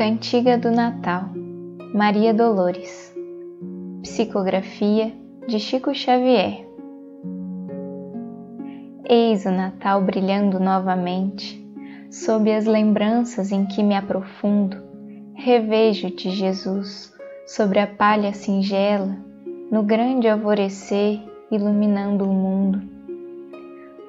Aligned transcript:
Cantiga 0.00 0.56
do 0.56 0.70
Natal, 0.70 1.28
Maria 1.94 2.32
Dolores. 2.32 3.14
Psicografia 4.00 5.12
de 5.46 5.60
Chico 5.60 5.94
Xavier. 5.94 6.66
Eis 9.06 9.44
o 9.44 9.50
Natal 9.50 10.00
brilhando 10.00 10.58
novamente, 10.58 11.62
sob 12.10 12.50
as 12.50 12.64
lembranças 12.64 13.52
em 13.52 13.66
que 13.66 13.82
me 13.82 13.94
aprofundo, 13.94 14.78
revejo-te, 15.34 16.30
Jesus, 16.30 17.12
sobre 17.46 17.78
a 17.78 17.86
palha 17.86 18.32
singela, 18.32 19.14
no 19.70 19.82
grande 19.82 20.26
alvorecer, 20.26 21.20
iluminando 21.50 22.24
o 22.24 22.32
mundo. 22.32 22.80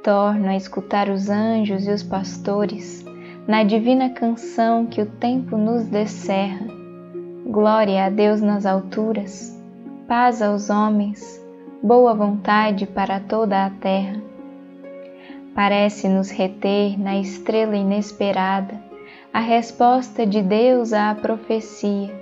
Torno 0.01 0.47
a 0.47 0.55
escutar 0.55 1.09
os 1.09 1.29
anjos 1.29 1.85
e 1.85 1.91
os 1.91 2.01
pastores, 2.01 3.03
na 3.47 3.63
divina 3.63 4.09
canção 4.09 4.85
que 4.85 5.01
o 5.01 5.05
tempo 5.05 5.57
nos 5.57 5.85
descerra. 5.85 6.67
Glória 7.45 8.05
a 8.05 8.09
Deus 8.09 8.39
nas 8.39 8.65
alturas, 8.65 9.59
paz 10.07 10.41
aos 10.41 10.69
homens, 10.69 11.43
boa 11.81 12.13
vontade 12.13 12.85
para 12.85 13.19
toda 13.19 13.65
a 13.65 13.69
terra. 13.69 14.21
Parece-nos 15.55 16.29
reter 16.29 16.99
na 16.99 17.17
estrela 17.17 17.75
inesperada 17.75 18.79
a 19.33 19.39
resposta 19.39 20.25
de 20.25 20.41
Deus 20.41 20.93
à 20.93 21.15
profecia, 21.15 22.13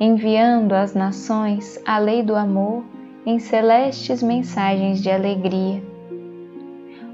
enviando 0.00 0.72
às 0.72 0.94
nações 0.94 1.80
a 1.84 1.98
lei 1.98 2.22
do 2.22 2.34
amor 2.34 2.82
em 3.26 3.38
celestes 3.38 4.22
mensagens 4.22 5.02
de 5.02 5.10
alegria. 5.10 5.82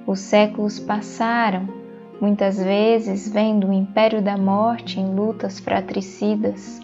Os 0.06 0.20
séculos 0.20 0.78
passaram 0.78 1.79
muitas 2.20 2.62
vezes 2.62 3.32
vendo 3.32 3.68
o 3.68 3.72
império 3.72 4.20
da 4.20 4.36
morte 4.36 5.00
em 5.00 5.14
lutas 5.14 5.58
fratricidas. 5.58 6.80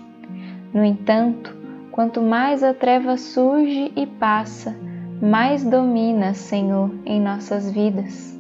No 0.73 0.85
entanto, 0.85 1.55
quanto 1.93 2.23
mais 2.23 2.63
a 2.63 2.73
treva 2.73 3.17
surge 3.17 3.93
e 3.95 4.07
passa, 4.07 4.75
mais 5.21 5.65
domina, 5.65 6.35
Senhor, 6.35 6.91
em 7.05 7.21
nossas 7.21 7.71
vidas. 7.71 8.39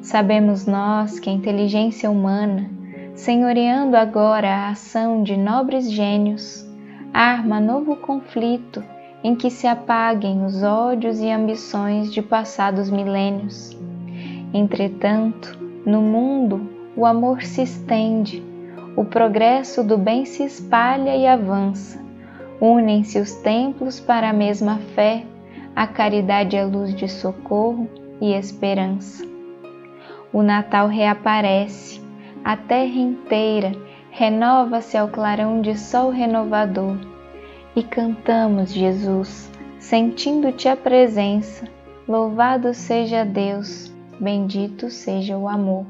Sabemos 0.00 0.66
nós 0.66 1.18
que 1.18 1.30
a 1.30 1.32
inteligência 1.32 2.10
humana, 2.10 2.70
senhoreando 3.14 3.96
agora 3.96 4.48
a 4.48 4.68
ação 4.70 5.22
de 5.22 5.36
nobres 5.36 5.90
gênios, 5.90 6.66
arma 7.12 7.60
novo 7.60 7.96
conflito 7.96 8.82
em 9.22 9.34
que 9.34 9.50
se 9.50 9.66
apaguem 9.66 10.44
os 10.44 10.62
ódios 10.62 11.20
e 11.20 11.30
ambições 11.30 12.12
de 12.12 12.20
passados 12.20 12.90
milênios. 12.90 13.74
Entretanto, 14.52 15.63
no 15.84 16.00
mundo, 16.00 16.70
o 16.96 17.04
amor 17.04 17.42
se 17.42 17.62
estende, 17.62 18.42
o 18.96 19.04
progresso 19.04 19.84
do 19.84 19.98
bem 19.98 20.24
se 20.24 20.42
espalha 20.42 21.14
e 21.14 21.26
avança. 21.26 22.02
Unem-se 22.60 23.18
os 23.18 23.34
templos 23.34 24.00
para 24.00 24.30
a 24.30 24.32
mesma 24.32 24.78
fé, 24.94 25.24
a 25.76 25.86
caridade 25.86 26.56
é 26.56 26.64
luz 26.64 26.94
de 26.94 27.08
socorro 27.08 27.88
e 28.20 28.32
esperança. 28.32 29.26
O 30.32 30.42
Natal 30.42 30.88
reaparece, 30.88 32.00
a 32.42 32.56
terra 32.56 32.96
inteira 32.96 33.72
renova-se 34.10 34.96
ao 34.96 35.08
clarão 35.08 35.60
de 35.60 35.78
sol 35.78 36.10
renovador 36.10 36.96
e 37.76 37.82
cantamos, 37.82 38.72
Jesus, 38.72 39.50
sentindo-te 39.78 40.68
a 40.68 40.76
presença. 40.76 41.66
Louvado 42.06 42.72
seja 42.72 43.24
Deus 43.24 43.93
Bendito 44.20 44.90
seja 44.90 45.36
o 45.36 45.48
amor. 45.48 45.86